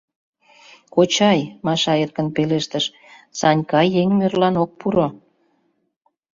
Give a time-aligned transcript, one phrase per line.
[0.93, 2.85] —Кочай,— Маша эркын пелештыш,—
[3.39, 5.07] Санька еҥ мӧрлан ок пуро.